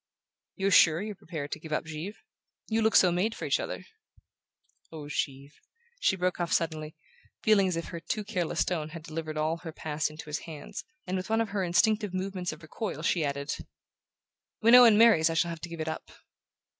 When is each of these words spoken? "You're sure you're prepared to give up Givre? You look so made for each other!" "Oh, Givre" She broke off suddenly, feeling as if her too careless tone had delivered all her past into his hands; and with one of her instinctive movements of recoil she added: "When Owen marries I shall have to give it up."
"You're 0.55 0.71
sure 0.71 0.99
you're 0.99 1.13
prepared 1.13 1.51
to 1.51 1.59
give 1.59 1.71
up 1.71 1.85
Givre? 1.85 2.15
You 2.67 2.81
look 2.81 2.95
so 2.95 3.11
made 3.11 3.35
for 3.35 3.45
each 3.45 3.59
other!" 3.59 3.85
"Oh, 4.91 5.07
Givre" 5.07 5.51
She 6.01 6.15
broke 6.15 6.39
off 6.39 6.51
suddenly, 6.51 6.95
feeling 7.43 7.67
as 7.67 7.75
if 7.77 7.89
her 7.89 7.99
too 7.99 8.23
careless 8.23 8.65
tone 8.65 8.89
had 8.89 9.03
delivered 9.03 9.37
all 9.37 9.57
her 9.57 9.71
past 9.71 10.09
into 10.09 10.25
his 10.25 10.39
hands; 10.39 10.85
and 11.05 11.15
with 11.17 11.29
one 11.29 11.39
of 11.39 11.49
her 11.49 11.63
instinctive 11.63 12.15
movements 12.15 12.51
of 12.51 12.63
recoil 12.63 13.03
she 13.03 13.23
added: 13.23 13.55
"When 14.59 14.73
Owen 14.73 14.97
marries 14.97 15.29
I 15.29 15.35
shall 15.35 15.49
have 15.49 15.61
to 15.61 15.69
give 15.69 15.79
it 15.81 15.87
up." 15.87 16.09